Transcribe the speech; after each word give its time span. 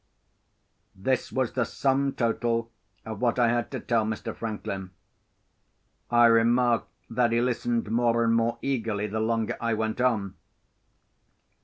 This 0.95 1.31
was 1.31 1.53
the 1.53 1.63
sum 1.63 2.13
total 2.13 2.71
of 3.05 3.21
what 3.21 3.37
I 3.37 3.49
had 3.49 3.69
to 3.69 3.79
tell 3.79 4.03
Mr. 4.03 4.35
Franklin. 4.35 4.89
I 6.09 6.25
remarked 6.25 6.89
that 7.11 7.31
he 7.31 7.39
listened 7.39 7.91
more 7.91 8.23
and 8.23 8.33
more 8.33 8.57
eagerly 8.63 9.05
the 9.05 9.19
longer 9.19 9.57
I 9.61 9.75
went 9.75 10.01
on. 10.01 10.33